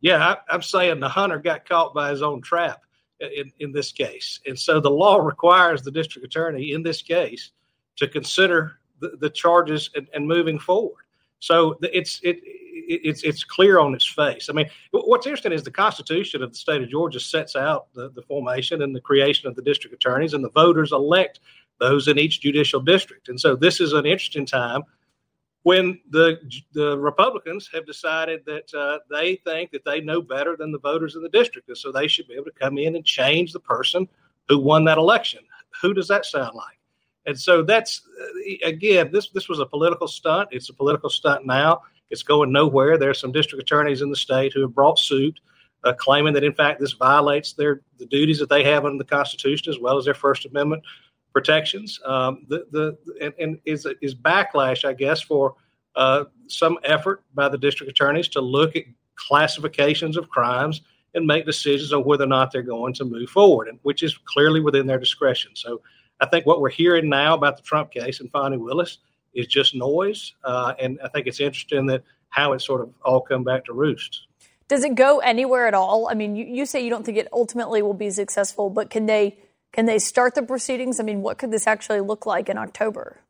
[0.00, 2.82] Yeah, I, am saying the hunter got caught by his own trap
[3.20, 4.40] in, in this case.
[4.46, 7.50] And so the law requires the district attorney in this case
[7.96, 11.04] to consider the, the charges and, and, moving forward.
[11.38, 12.40] So it's it,
[12.88, 14.48] it's it's clear on its face.
[14.48, 18.10] I mean, what's interesting is the Constitution of the state of Georgia sets out the,
[18.10, 21.40] the formation and the creation of the district attorneys, and the voters elect
[21.78, 23.28] those in each judicial district.
[23.28, 24.82] And so this is an interesting time
[25.62, 26.38] when the
[26.72, 31.16] the Republicans have decided that uh, they think that they know better than the voters
[31.16, 33.60] in the district, and so they should be able to come in and change the
[33.60, 34.08] person
[34.48, 35.40] who won that election.
[35.82, 36.78] Who does that sound like?
[37.26, 40.50] And so that's uh, again, this this was a political stunt.
[40.52, 41.82] It's a political stunt now.
[42.10, 42.98] It's going nowhere.
[42.98, 45.38] There are some district attorneys in the state who have brought suit,
[45.84, 49.08] uh, claiming that in fact this violates their the duties that they have under the
[49.08, 50.82] Constitution as well as their First Amendment
[51.32, 52.00] protections.
[52.04, 55.54] Um, the the and, and, is is backlash, I guess, for
[55.94, 58.84] uh, some effort by the district attorneys to look at
[59.16, 60.82] classifications of crimes
[61.14, 64.16] and make decisions on whether or not they're going to move forward, and which is
[64.26, 65.52] clearly within their discretion.
[65.54, 65.80] So,
[66.20, 68.98] I think what we're hearing now about the Trump case and Fani Willis
[69.34, 73.20] is just noise, uh, and I think it's interesting that how it sort of all
[73.20, 74.26] come back to roost.
[74.68, 76.08] Does it go anywhere at all?
[76.10, 79.06] I mean, you, you say you don't think it ultimately will be successful, but can
[79.06, 79.38] they
[79.72, 80.98] can they start the proceedings?
[81.00, 83.20] I mean, what could this actually look like in October?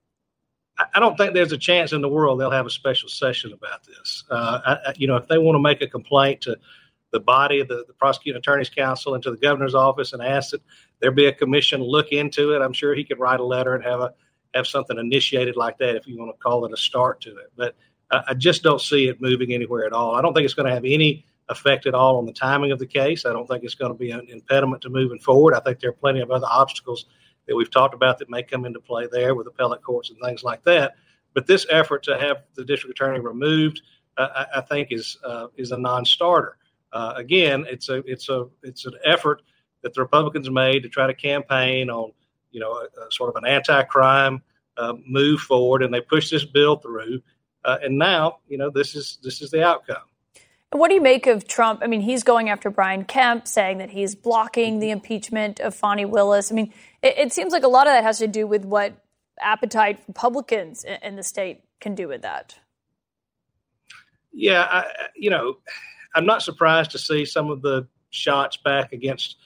[0.94, 3.84] I don't think there's a chance in the world they'll have a special session about
[3.86, 4.24] this.
[4.30, 6.58] Uh, I, you know, if they want to make a complaint to
[7.12, 10.50] the body of the, the prosecuting attorney's council and to the governor's office and ask
[10.50, 10.60] that
[11.00, 13.82] there be a commission look into it, I'm sure he could write a letter and
[13.84, 14.12] have a
[14.56, 17.52] have something initiated like that if you want to call it a start to it.
[17.56, 17.76] But
[18.10, 20.14] I, I just don't see it moving anywhere at all.
[20.14, 22.78] I don't think it's going to have any effect at all on the timing of
[22.78, 23.24] the case.
[23.24, 25.54] I don't think it's going to be an impediment to moving forward.
[25.54, 27.06] I think there are plenty of other obstacles
[27.46, 30.42] that we've talked about that may come into play there with appellate courts and things
[30.42, 30.94] like that.
[31.34, 33.82] But this effort to have the district attorney removed,
[34.16, 36.56] uh, I, I, think, is uh, is a non-starter.
[36.92, 39.42] Uh, again, it's a it's a it's an effort
[39.82, 42.12] that the Republicans made to try to campaign on,
[42.56, 44.42] you know, a, a sort of an anti-crime
[44.78, 47.20] uh, move forward, and they pushed this bill through.
[47.66, 50.06] Uh, and now, you know, this is this is the outcome.
[50.70, 51.80] What do you make of Trump?
[51.82, 56.06] I mean, he's going after Brian Kemp, saying that he's blocking the impeachment of Fani
[56.06, 56.50] Willis.
[56.50, 58.94] I mean, it, it seems like a lot of that has to do with what
[59.38, 62.58] appetite Republicans in the state can do with that.
[64.32, 65.58] Yeah, I, you know,
[66.14, 69.36] I'm not surprised to see some of the shots back against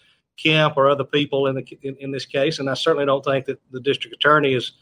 [0.43, 3.47] Kemp or other people in the in, in this case, and I certainly don't think
[3.47, 4.73] that the district attorney is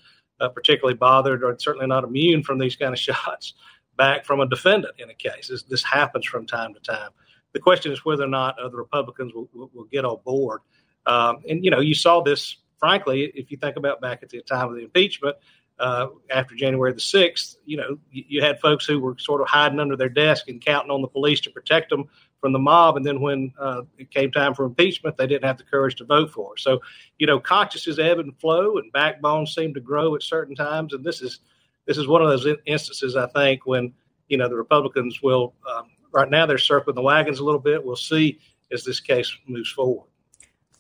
[0.41, 3.55] uh, particularly bothered or certainly not immune from these kind of shots
[3.97, 5.49] back from a defendant in a case.
[5.49, 7.11] This, this happens from time to time.
[7.53, 10.61] The question is whether or not other Republicans will, will, will get on board.
[11.07, 14.41] Um, and, you know, you saw this, frankly, if you think about back at the
[14.43, 15.37] time of the impeachment,
[15.79, 19.47] uh, after January the 6th, you know, you, you, had folks who were sort of
[19.47, 22.09] hiding under their desk and counting on the police to protect them
[22.41, 22.97] from the mob.
[22.97, 26.05] And then when uh, it came time for impeachment, they didn't have the courage to
[26.05, 26.57] vote for.
[26.57, 26.81] So,
[27.19, 30.93] you know, consciences ebb and flow and backbones seem to grow at certain times.
[30.93, 31.41] And this is
[31.87, 33.93] this is one of those instances, I think, when
[34.29, 35.55] you know the Republicans will.
[35.75, 37.85] Um, right now, they're circling the wagons a little bit.
[37.85, 38.39] We'll see
[38.71, 40.09] as this case moves forward.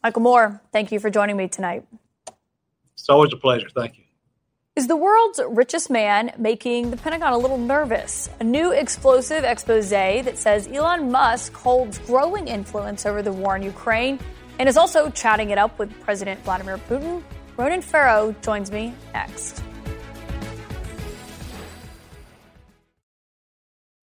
[0.02, 1.84] Michael Moore, thank you for joining me tonight.
[2.94, 3.68] It's always a pleasure.
[3.68, 4.04] Thank you.
[4.78, 8.30] Is the world's richest man making the Pentagon a little nervous?
[8.38, 13.64] A new explosive expose that says Elon Musk holds growing influence over the war in
[13.64, 14.20] Ukraine
[14.60, 17.24] and is also chatting it up with President Vladimir Putin.
[17.56, 19.64] Ronan Farrow joins me next.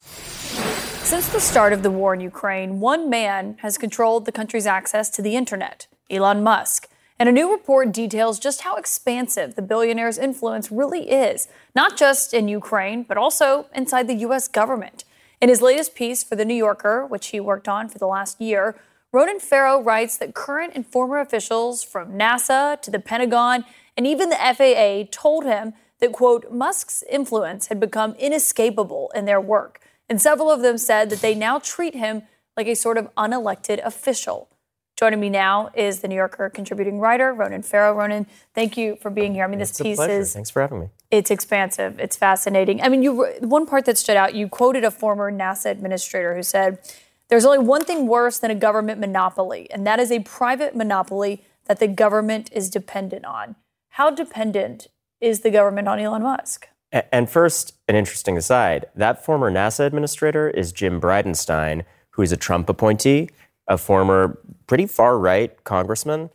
[0.03, 5.09] Since the start of the war in Ukraine, one man has controlled the country's access
[5.11, 6.89] to the internet Elon Musk.
[7.17, 12.33] And a new report details just how expansive the billionaire's influence really is, not just
[12.33, 14.47] in Ukraine, but also inside the U.S.
[14.49, 15.05] government.
[15.41, 18.41] In his latest piece for The New Yorker, which he worked on for the last
[18.41, 18.75] year,
[19.13, 23.63] Ronan Farrow writes that current and former officials from NASA to the Pentagon
[23.97, 29.39] and even the FAA told him that, quote, Musk's influence had become inescapable in their
[29.39, 29.79] work.
[30.09, 32.23] And several of them said that they now treat him
[32.57, 34.49] like a sort of unelected official.
[34.97, 37.93] Joining me now is the New Yorker contributing writer, Ronan Farrow.
[37.93, 39.43] Ronan, thank you for being here.
[39.43, 40.33] I mean, it's this piece is.
[40.33, 40.89] Thanks for having me.
[41.11, 41.99] It's expansive.
[41.99, 42.81] It's fascinating.
[42.81, 46.43] I mean, you one part that stood out, you quoted a former NASA administrator who
[46.43, 46.79] said,
[47.27, 51.43] There's only one thing worse than a government monopoly, and that is a private monopoly
[51.65, 53.57] that the government is dependent on.
[53.89, 54.87] How dependent
[55.19, 56.69] is the government on Elon Musk?
[56.93, 62.37] And first, an interesting aside that former NASA administrator is Jim Bridenstine, who is a
[62.37, 63.29] Trump appointee
[63.67, 66.29] a former pretty far right congressman,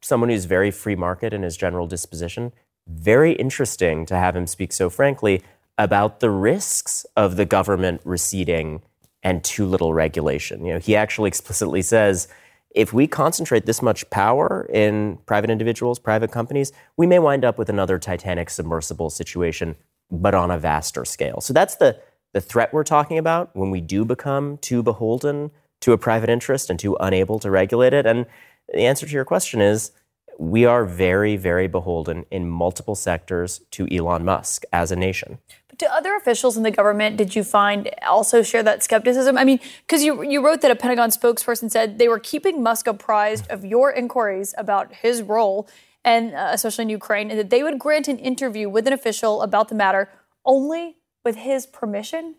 [0.00, 2.52] someone who's very free market in his general disposition.
[2.88, 5.42] Very interesting to have him speak so frankly
[5.78, 8.82] about the risks of the government receding
[9.22, 10.64] and too little regulation.
[10.64, 12.28] You know, he actually explicitly says
[12.74, 17.58] if we concentrate this much power in private individuals, private companies, we may wind up
[17.58, 19.76] with another Titanic submersible situation,
[20.10, 21.40] but on a vaster scale.
[21.40, 21.98] So that's the
[22.32, 25.50] the threat we're talking about when we do become too beholden
[25.82, 28.06] to a private interest and too unable to regulate it?
[28.06, 28.26] And
[28.68, 29.92] the answer to your question is
[30.38, 35.38] we are very, very beholden in multiple sectors to Elon Musk as a nation.
[35.68, 39.36] But do other officials in the government, did you find, also share that skepticism?
[39.38, 42.86] I mean, because you, you wrote that a Pentagon spokesperson said they were keeping Musk
[42.86, 45.68] apprised of your inquiries about his role,
[46.04, 49.42] and uh, especially in Ukraine, and that they would grant an interview with an official
[49.42, 50.10] about the matter
[50.44, 52.36] only with his permission?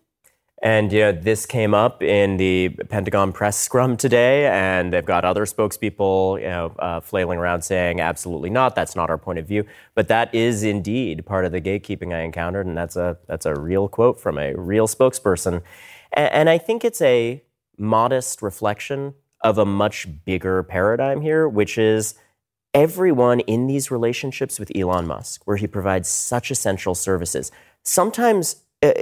[0.64, 5.26] And you know, this came up in the Pentagon press scrum today, and they've got
[5.26, 9.46] other spokespeople you know, uh, flailing around saying, absolutely not, that's not our point of
[9.46, 9.66] view.
[9.94, 13.54] But that is indeed part of the gatekeeping I encountered, and that's a, that's a
[13.54, 15.64] real quote from a real spokesperson.
[16.14, 17.44] And, and I think it's a
[17.78, 22.16] modest reflection of a much bigger paradigm here, which is
[22.74, 27.52] everyone in these relationships with Elon Musk, where he provides such essential services,
[27.84, 28.62] sometimes.
[28.82, 28.94] Uh,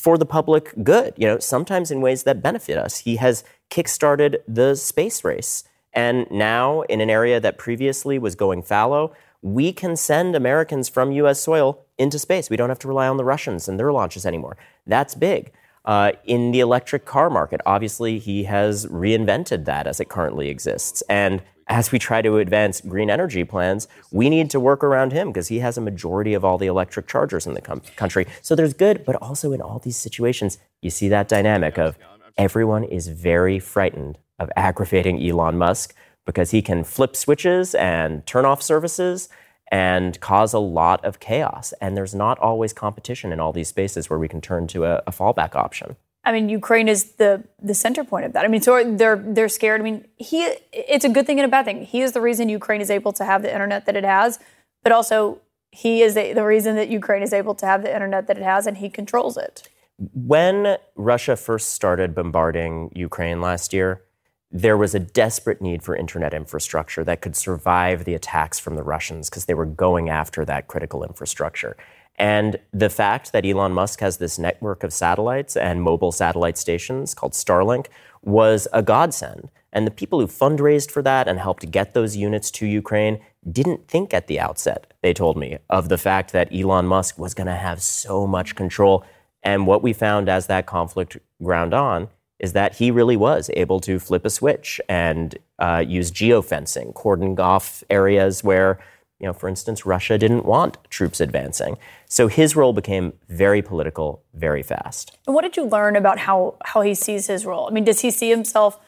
[0.00, 2.98] for the public good, you know, sometimes in ways that benefit us.
[2.98, 5.64] He has kickstarted the space race.
[5.92, 11.12] And now, in an area that previously was going fallow, we can send Americans from
[11.12, 11.40] U.S.
[11.40, 12.50] soil into space.
[12.50, 14.56] We don't have to rely on the Russians and their launches anymore.
[14.86, 15.52] That's big.
[15.84, 21.02] Uh, in the electric car market, obviously, he has reinvented that as it currently exists.
[21.08, 25.28] And as we try to advance green energy plans, we need to work around him
[25.28, 28.26] because he has a majority of all the electric chargers in the com- country.
[28.42, 31.96] So there's good, but also in all these situations, you see that dynamic of
[32.36, 35.94] everyone is very frightened of aggravating Elon Musk
[36.26, 39.28] because he can flip switches and turn off services
[39.70, 41.72] and cause a lot of chaos.
[41.80, 45.02] And there's not always competition in all these spaces where we can turn to a,
[45.06, 45.96] a fallback option.
[46.24, 48.44] I mean, Ukraine is the the center point of that.
[48.44, 49.80] I mean, so they're they're scared.
[49.80, 51.84] I mean, he it's a good thing and a bad thing.
[51.84, 54.38] He is the reason Ukraine is able to have the internet that it has,
[54.82, 58.26] but also he is the, the reason that Ukraine is able to have the internet
[58.26, 59.68] that it has, and he controls it.
[60.14, 64.02] When Russia first started bombarding Ukraine last year,
[64.50, 68.82] there was a desperate need for internet infrastructure that could survive the attacks from the
[68.82, 71.76] Russians because they were going after that critical infrastructure.
[72.20, 77.14] And the fact that Elon Musk has this network of satellites and mobile satellite stations
[77.14, 77.86] called Starlink
[78.22, 79.48] was a godsend.
[79.72, 83.88] And the people who fundraised for that and helped get those units to Ukraine didn't
[83.88, 87.46] think at the outset, they told me, of the fact that Elon Musk was going
[87.46, 89.02] to have so much control.
[89.42, 93.80] And what we found as that conflict ground on is that he really was able
[93.80, 98.78] to flip a switch and uh, use geofencing, cordon off areas where
[99.20, 101.76] you know, for instance, Russia didn't want troops advancing.
[102.06, 105.16] So his role became very political very fast.
[105.26, 107.68] And what did you learn about how, how he sees his role?
[107.68, 108.80] I mean, does he see himself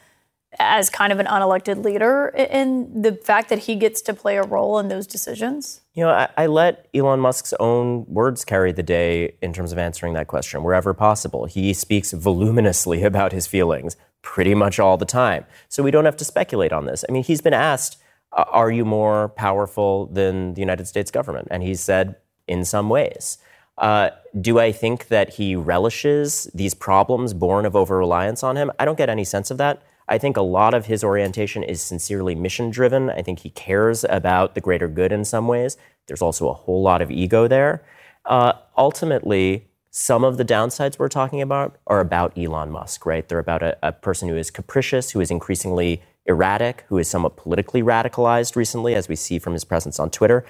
[0.59, 4.43] as kind of an unelected leader in the fact that he gets to play a
[4.43, 5.81] role in those decisions?
[5.95, 9.79] You know, I, I, let Elon Musk's own words carry the day in terms of
[9.79, 11.47] answering that question wherever possible.
[11.47, 15.45] He speaks voluminously about his feelings pretty much all the time.
[15.69, 17.05] So we don't have to speculate on this.
[17.09, 17.99] I mean, he's been asked
[18.33, 21.49] are you more powerful than the United States government?
[21.51, 22.17] And he said,
[22.47, 23.39] in some ways.
[23.79, 28.71] Uh, do I think that he relishes these problems born of over reliance on him?
[28.79, 29.83] I don't get any sense of that.
[30.09, 33.09] I think a lot of his orientation is sincerely mission driven.
[33.11, 35.77] I think he cares about the greater good in some ways.
[36.07, 37.85] There's also a whole lot of ego there.
[38.25, 43.29] Uh, ultimately, some of the downsides we're talking about are about Elon Musk, right?
[43.29, 47.37] They're about a, a person who is capricious, who is increasingly erratic, who is somewhat
[47.37, 50.45] politically radicalized recently, as we see from his presence on Twitter.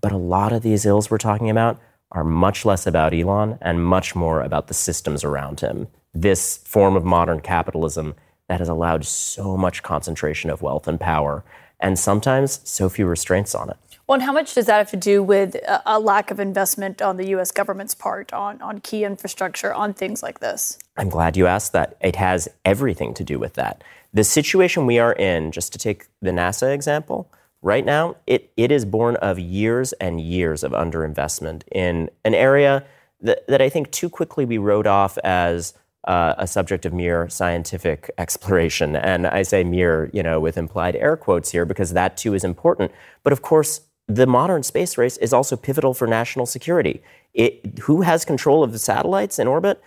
[0.00, 1.80] But a lot of these ills we're talking about
[2.12, 5.88] are much less about Elon and much more about the systems around him.
[6.14, 8.14] This form of modern capitalism
[8.48, 11.44] that has allowed so much concentration of wealth and power,
[11.80, 13.76] and sometimes so few restraints on it.
[14.06, 17.02] Well, and how much does that have to do with a, a lack of investment
[17.02, 17.50] on the U.S.
[17.50, 20.78] government's part on, on key infrastructure, on things like this?
[20.96, 21.98] I'm glad you asked that.
[22.00, 23.84] It has everything to do with that.
[24.12, 27.30] The situation we are in, just to take the NASA example,
[27.62, 32.84] right now, it, it is born of years and years of underinvestment in an area
[33.20, 35.74] that, that I think too quickly we wrote off as
[36.06, 38.96] uh, a subject of mere scientific exploration.
[38.96, 42.44] And I say mere, you know, with implied air quotes here because that too is
[42.44, 42.92] important.
[43.22, 47.02] But of course, the modern space race is also pivotal for national security.
[47.34, 49.82] It, who has control of the satellites in orbit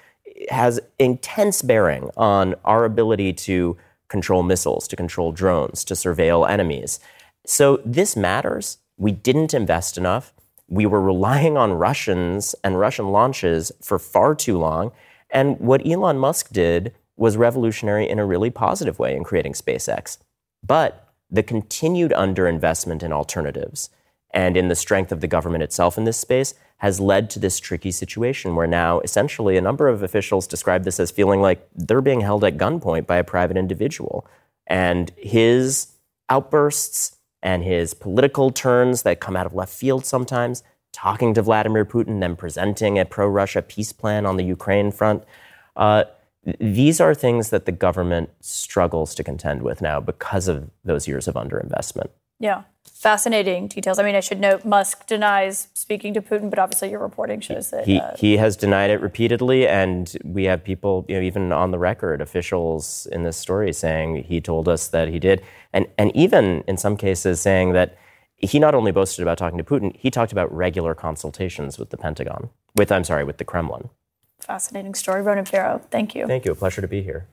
[0.50, 3.78] has intense bearing on our ability to
[4.12, 7.00] control missiles, to control drones, to surveil enemies.
[7.46, 8.78] So this matters.
[8.98, 10.34] We didn't invest enough.
[10.68, 14.92] We were relying on Russians and Russian launches for far too long.
[15.32, 20.18] And what Elon Musk did was revolutionary in a really positive way in creating SpaceX.
[20.62, 23.90] But the continued underinvestment in alternatives
[24.34, 27.60] and in the strength of the government itself in this space has led to this
[27.60, 32.02] tricky situation where now essentially a number of officials describe this as feeling like they're
[32.02, 34.26] being held at gunpoint by a private individual.
[34.66, 35.94] And his
[36.30, 41.86] outbursts and his political turns that come out of left field sometimes, talking to Vladimir
[41.86, 45.24] Putin, then presenting a pro Russia peace plan on the Ukraine front.
[45.76, 46.06] Uh,
[46.60, 51.28] these are things that the government struggles to contend with now because of those years
[51.28, 52.10] of underinvestment.
[52.40, 52.64] Yeah,
[53.02, 53.98] fascinating details.
[53.98, 57.72] I mean, I should note Musk denies speaking to Putin, but obviously your reporting shows
[57.72, 61.52] that he, uh, he has denied it repeatedly, and we have people, you know, even
[61.52, 65.42] on the record, officials in this story saying he told us that he did,
[65.74, 67.98] and and even in some cases saying that
[68.38, 71.98] he not only boasted about talking to Putin, he talked about regular consultations with the
[71.98, 73.90] Pentagon, with I'm sorry, with the Kremlin.
[74.40, 75.82] Fascinating story, Ronan Farrow.
[75.90, 76.28] Thank you.
[76.28, 76.52] Thank you.
[76.52, 77.28] A pleasure to be here.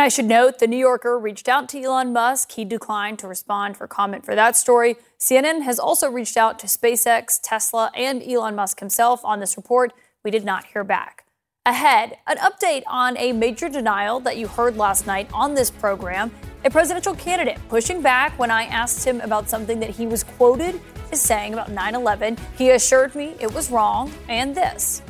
[0.00, 2.52] And I should note the New Yorker reached out to Elon Musk.
[2.52, 4.96] He declined to respond for comment for that story.
[5.18, 9.92] CNN has also reached out to SpaceX, Tesla, and Elon Musk himself on this report.
[10.24, 11.26] We did not hear back.
[11.66, 16.30] Ahead, an update on a major denial that you heard last night on this program.
[16.64, 20.80] A presidential candidate pushing back when I asked him about something that he was quoted
[21.12, 22.38] as saying about 9 11.
[22.56, 25.02] He assured me it was wrong, and this.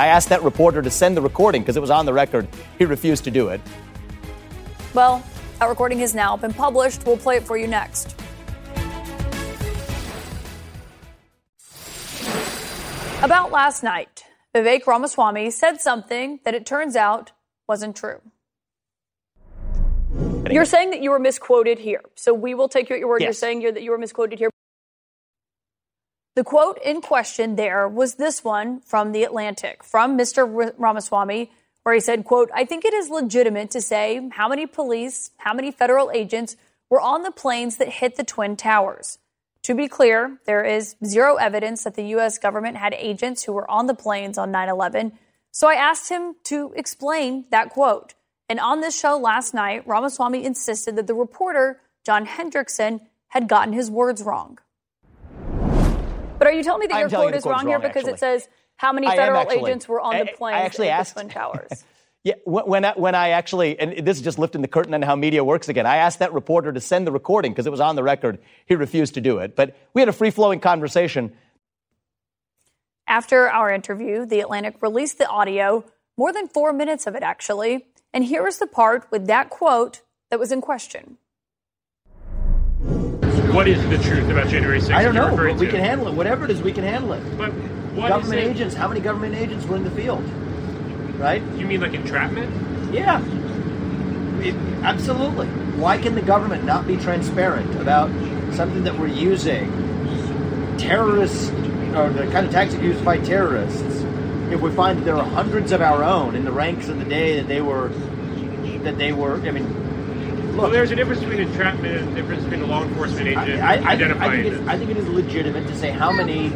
[0.00, 2.48] I asked that reporter to send the recording because it was on the record.
[2.78, 3.60] He refused to do it.
[4.94, 5.22] Well,
[5.58, 7.04] that recording has now been published.
[7.04, 8.16] We'll play it for you next.
[13.22, 14.24] About last night,
[14.54, 17.32] Vivek Ramaswamy said something that it turns out
[17.68, 18.22] wasn't true.
[20.50, 22.00] You're saying that you were misquoted here.
[22.14, 23.20] So we will take you at your word.
[23.20, 23.26] Yes.
[23.26, 24.48] You're saying you're, that you were misquoted here.
[26.36, 30.72] The quote in question there was this one from The Atlantic, from Mr.
[30.78, 31.50] Ramaswamy,
[31.82, 35.52] where he said, quote, I think it is legitimate to say how many police, how
[35.52, 36.56] many federal agents
[36.88, 39.18] were on the planes that hit the Twin Towers.
[39.64, 42.38] To be clear, there is zero evidence that the U.S.
[42.38, 45.12] government had agents who were on the planes on 9 11.
[45.52, 48.14] So I asked him to explain that quote.
[48.48, 53.72] And on this show last night, Ramaswamy insisted that the reporter, John Hendrickson, had gotten
[53.72, 54.58] his words wrong.
[56.40, 58.12] But are you telling me that I'm your quote is the wrong here because actually.
[58.14, 59.70] it says how many federal actually.
[59.70, 61.84] agents were on I- the I planes actually asked- the Twin Towers?
[62.22, 65.00] Yeah, when when I, when I actually, and this is just lifting the curtain on
[65.00, 65.86] how media works again.
[65.86, 68.40] I asked that reporter to send the recording because it was on the record.
[68.66, 69.56] He refused to do it.
[69.56, 71.32] But we had a free flowing conversation.
[73.06, 75.82] After our interview, The Atlantic released the audio,
[76.18, 77.86] more than four minutes of it actually.
[78.12, 81.16] And here is the part with that quote that was in question.
[83.52, 84.94] What is the truth about January 6th?
[84.94, 85.72] I don't know, but we to?
[85.72, 86.14] can handle it.
[86.14, 87.22] Whatever it is, we can handle it.
[87.36, 87.52] But
[87.96, 90.22] government agents, how many government agents were in the field?
[91.18, 91.42] Right?
[91.56, 92.94] You mean like entrapment?
[92.94, 93.20] Yeah.
[94.40, 95.48] It- absolutely.
[95.78, 98.10] Why can the government not be transparent about
[98.54, 99.68] something that we're using?
[100.78, 101.50] Terrorists,
[101.94, 104.04] or the kind of tactics used by terrorists,
[104.52, 107.04] if we find that there are hundreds of our own in the ranks of the
[107.04, 107.88] day that they were,
[108.84, 109.66] that they were, I mean,
[110.60, 113.66] Well, there's a difference between entrapment and a difference between a law enforcement agent I,
[113.66, 114.62] I, I, think, I, identifying think this.
[114.62, 116.50] it, I think it is legitimate to say how many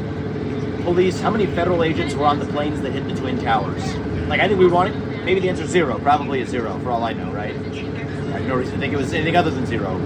[0.83, 3.83] police, how many federal agents were on the planes that hit the Twin Towers.
[4.29, 5.25] Like, I think we want it.
[5.25, 5.99] Maybe the answer is zero.
[5.99, 7.55] Probably is zero, for all I know, right?
[7.55, 9.99] I have no reason to think it was anything other than zero.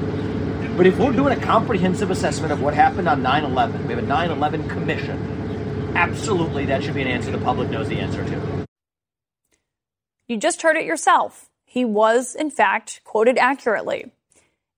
[0.77, 4.05] But if we're doing a comprehensive assessment of what happened on 9 11, we have
[4.05, 8.25] a 9 11 commission, absolutely that should be an answer the public knows the answer
[8.25, 8.65] to.
[10.29, 11.48] You just heard it yourself.
[11.69, 14.11] He was, in fact, quoted accurately.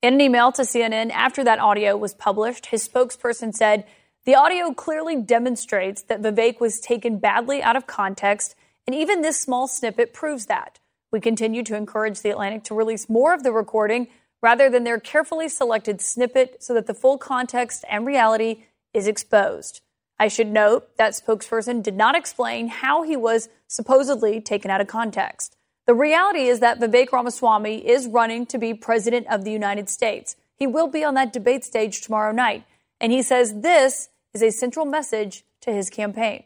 [0.02, 3.86] In an email to CNN after that audio was published, his spokesperson said
[4.24, 8.56] the audio clearly demonstrates that Vivek was taken badly out of context,
[8.88, 10.80] and even this small snippet proves that.
[11.12, 14.08] We continue to encourage The Atlantic to release more of the recording
[14.42, 19.80] rather than their carefully selected snippet so that the full context and reality is exposed.
[20.18, 24.88] I should note that spokesperson did not explain how he was supposedly taken out of
[24.88, 25.56] context.
[25.90, 30.36] The reality is that Vivek Ramaswamy is running to be president of the United States.
[30.54, 32.62] He will be on that debate stage tomorrow night.
[33.00, 36.44] And he says this is a central message to his campaign.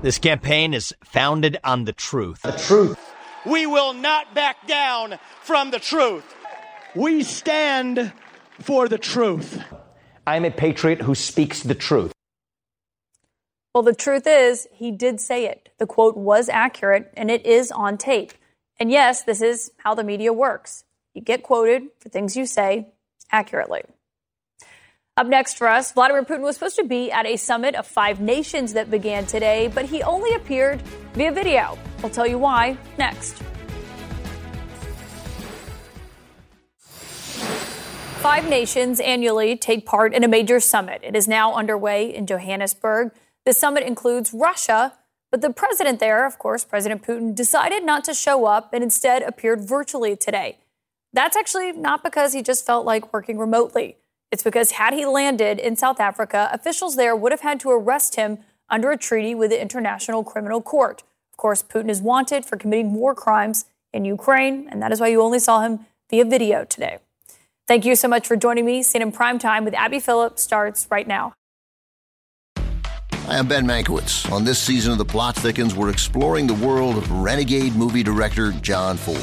[0.00, 2.40] This campaign is founded on the truth.
[2.40, 2.98] The truth.
[3.44, 6.24] We will not back down from the truth.
[6.94, 8.14] We stand
[8.60, 9.62] for the truth.
[10.26, 12.14] I'm a patriot who speaks the truth.
[13.74, 15.70] Well, the truth is, he did say it.
[15.78, 18.32] The quote was accurate and it is on tape.
[18.78, 20.84] And yes, this is how the media works.
[21.14, 22.88] You get quoted for things you say
[23.30, 23.82] accurately.
[25.16, 28.20] Up next for us, Vladimir Putin was supposed to be at a summit of five
[28.20, 30.82] nations that began today, but he only appeared
[31.14, 31.78] via video.
[32.02, 33.42] We'll tell you why next.
[38.20, 41.00] Five nations annually take part in a major summit.
[41.02, 43.12] It is now underway in Johannesburg.
[43.44, 44.94] The summit includes Russia,
[45.30, 49.22] but the president there, of course, President Putin, decided not to show up and instead
[49.22, 50.58] appeared virtually today.
[51.12, 53.96] That's actually not because he just felt like working remotely.
[54.30, 58.16] It's because had he landed in South Africa, officials there would have had to arrest
[58.16, 58.38] him
[58.70, 61.02] under a treaty with the International Criminal Court.
[61.32, 65.08] Of course, Putin is wanted for committing war crimes in Ukraine, and that is why
[65.08, 66.98] you only saw him via video today.
[67.66, 68.82] Thank you so much for joining me.
[68.82, 71.34] CNN Prime Time with Abby Phillip starts right now.
[73.26, 74.30] Hi, I'm Ben Mankiewicz.
[74.32, 78.50] On this season of The Plot Thickens, we're exploring the world of renegade movie director
[78.62, 79.16] John Ford.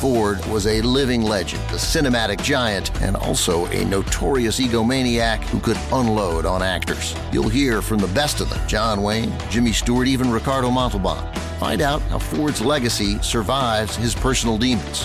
[0.00, 5.76] Ford was a living legend, a cinematic giant, and also a notorious egomaniac who could
[5.92, 7.16] unload on actors.
[7.32, 11.34] You'll hear from the best of them John Wayne, Jimmy Stewart, even Ricardo Montalban.
[11.58, 15.04] Find out how Ford's legacy survives his personal demons.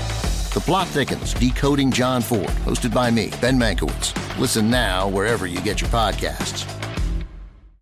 [0.54, 4.38] The Plot Thickens Decoding John Ford, hosted by me, Ben Mankiewicz.
[4.38, 6.72] Listen now wherever you get your podcasts.